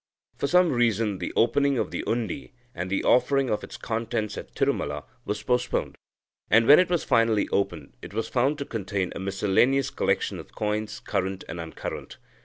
[0.35, 5.03] For some reason, the opening of the undi, and offering of its contents at Tirumala,
[5.25, 5.95] was postponed,
[6.49, 10.55] and, when it was finally opened, it was found to contain a miscellaneous collection of
[10.55, 12.17] coins, current and uncurrent.